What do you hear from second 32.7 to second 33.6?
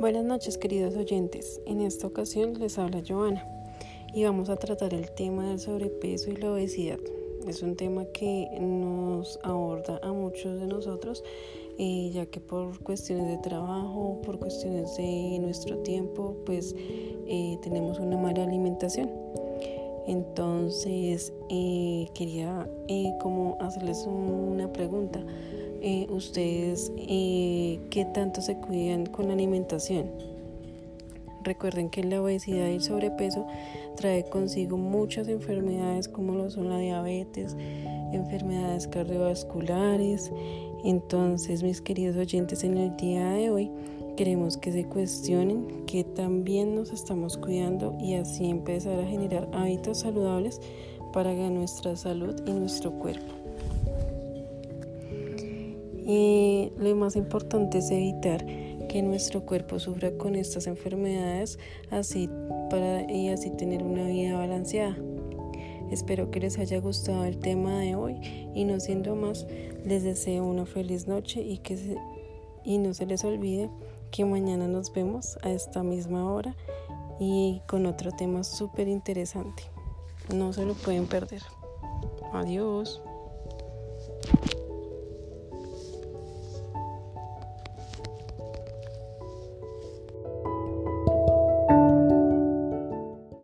el sobrepeso